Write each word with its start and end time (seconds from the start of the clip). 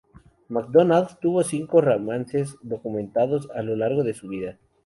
MacDonald 0.49 1.19
tuvo 1.21 1.43
cinco 1.43 1.79
romances 1.79 2.55
documentados 2.63 3.47
a 3.53 3.61
lo 3.61 3.75
largo 3.75 4.03
de 4.03 4.15
su 4.15 4.29
vida. 4.29 4.57